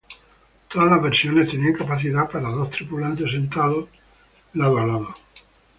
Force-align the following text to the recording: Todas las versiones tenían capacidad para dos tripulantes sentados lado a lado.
Todas 0.67 0.89
las 0.89 0.99
versiones 0.99 1.51
tenían 1.51 1.73
capacidad 1.75 2.27
para 2.27 2.49
dos 2.49 2.71
tripulantes 2.71 3.29
sentados 3.29 3.87
lado 4.55 4.79
a 4.79 4.85
lado. 4.87 5.15